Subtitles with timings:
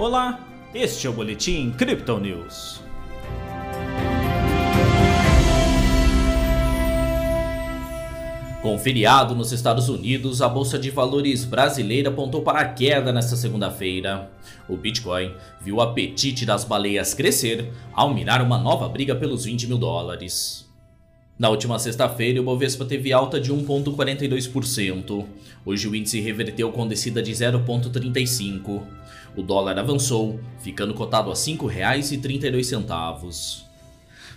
[0.00, 0.40] Olá,
[0.72, 2.80] este é o Boletim Crypto News.
[8.62, 13.36] Com feriado nos Estados Unidos, a Bolsa de Valores brasileira apontou para a queda nesta
[13.36, 14.30] segunda-feira.
[14.66, 19.66] O Bitcoin viu o apetite das baleias crescer ao mirar uma nova briga pelos 20
[19.66, 20.69] mil dólares.
[21.40, 25.24] Na última sexta-feira, o Bovespa teve alta de 1,42%.
[25.64, 28.82] Hoje o índice reverteu com descida de 0,35%.
[29.34, 33.62] O dólar avançou, ficando cotado a R$ 5,32.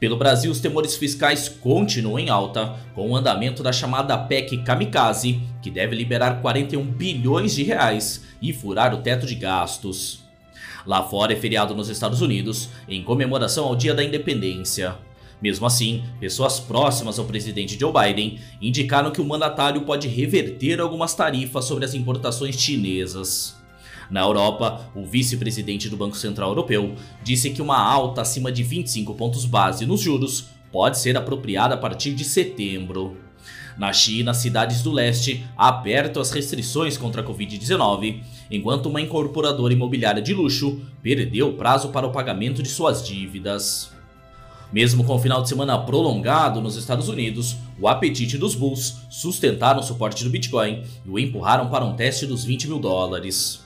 [0.00, 5.42] Pelo Brasil, os temores fiscais continuam em alta, com o andamento da chamada PEC Kamikaze,
[5.60, 10.20] que deve liberar 41 bilhões de reais e furar o teto de gastos.
[10.86, 14.96] Lá fora é feriado nos Estados Unidos, em comemoração ao Dia da Independência.
[15.40, 21.14] Mesmo assim, pessoas próximas ao presidente Joe Biden indicaram que o mandatário pode reverter algumas
[21.14, 23.56] tarifas sobre as importações chinesas.
[24.10, 29.14] Na Europa, o vice-presidente do Banco Central Europeu disse que uma alta acima de 25
[29.14, 33.16] pontos base nos juros pode ser apropriada a partir de setembro.
[33.76, 40.22] Na China, cidades do leste apertam as restrições contra a Covid-19, enquanto uma incorporadora imobiliária
[40.22, 43.95] de luxo perdeu o prazo para o pagamento de suas dívidas.
[44.72, 49.80] Mesmo com o final de semana prolongado nos Estados Unidos, o apetite dos bulls sustentaram
[49.80, 53.64] o suporte do Bitcoin e o empurraram para um teste dos 20 mil dólares.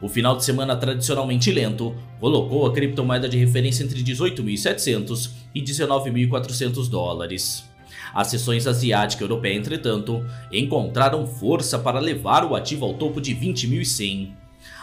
[0.00, 6.88] O final de semana tradicionalmente lento colocou a criptomoeda de referência entre 18.700 e 19.400
[6.90, 7.64] dólares.
[8.12, 13.34] As sessões asiática e europeia, entretanto, encontraram força para levar o ativo ao topo de
[13.34, 14.32] 20.100.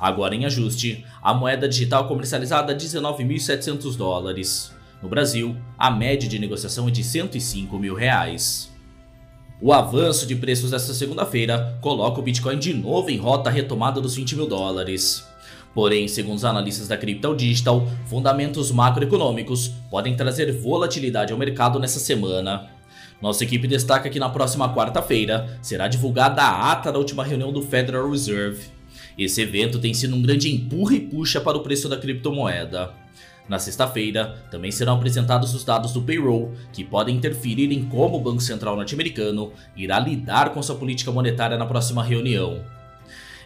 [0.00, 4.74] Agora em ajuste, a moeda digital comercializada a 19.700 dólares.
[5.04, 8.72] No Brasil, a média de negociação é de 105 mil reais.
[9.60, 14.16] O avanço de preços desta segunda-feira coloca o Bitcoin de novo em rota retomada dos
[14.16, 15.22] 20 mil dólares.
[15.74, 21.98] Porém, segundo os analistas da Crypto Digital, fundamentos macroeconômicos podem trazer volatilidade ao mercado nessa
[21.98, 22.70] semana.
[23.20, 27.60] Nossa equipe destaca que na próxima quarta-feira será divulgada a ata da última reunião do
[27.60, 28.68] Federal Reserve.
[29.18, 33.03] Esse evento tem sido um grande empurra e puxa para o preço da criptomoeda.
[33.48, 38.20] Na sexta-feira, também serão apresentados os dados do payroll, que podem interferir em como o
[38.20, 42.64] Banco Central norte-americano irá lidar com sua política monetária na próxima reunião.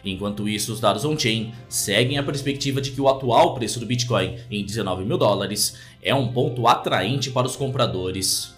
[0.03, 4.37] Enquanto isso, os dados on-chain seguem a perspectiva de que o atual preço do Bitcoin
[4.49, 8.55] em 19 mil dólares é um ponto atraente para os compradores.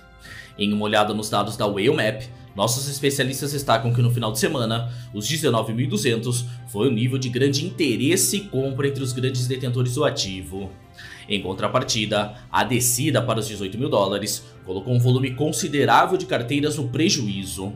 [0.59, 2.21] Em uma olhada nos dados da Whale Map,
[2.55, 7.65] nossos especialistas destacam que no final de semana, os 19.200 foi o nível de grande
[7.65, 10.69] interesse e compra entre os grandes detentores do ativo.
[11.31, 16.75] Em contrapartida, a descida para os 18 mil dólares colocou um volume considerável de carteiras
[16.75, 17.71] no prejuízo.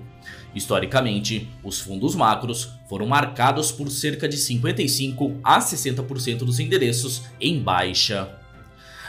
[0.54, 7.58] Historicamente, os fundos macros foram marcados por cerca de 55 a 60% dos endereços em
[7.62, 8.30] baixa.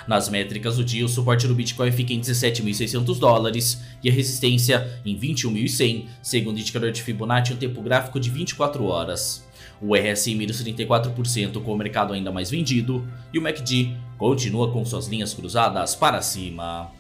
[0.06, 5.00] Nas métricas do dia, o suporte do Bitcoin fica em 17.600 dólares e a resistência
[5.04, 9.45] em 21.100, segundo o indicador de Fibonacci um tempo gráfico de 24 horas.
[9.80, 14.84] O RSI menos 34% com o mercado ainda mais vendido e o MACD continua com
[14.84, 16.90] suas linhas cruzadas para cima.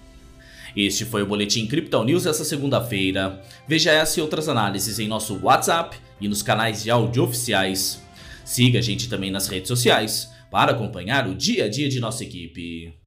[0.76, 3.42] Este foi o Boletim Crypto News essa segunda-feira.
[3.66, 8.02] Veja essa e outras análises em nosso WhatsApp e nos canais de áudio oficiais.
[8.44, 12.24] Siga a gente também nas redes sociais para acompanhar o dia a dia de nossa
[12.24, 13.05] equipe.